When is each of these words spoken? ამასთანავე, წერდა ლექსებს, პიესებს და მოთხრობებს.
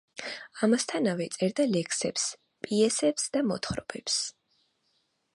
ამასთანავე, 0.67 1.25
წერდა 1.35 1.65
ლექსებს, 1.75 2.23
პიესებს 2.67 3.27
და 3.37 3.43
მოთხრობებს. 3.53 4.17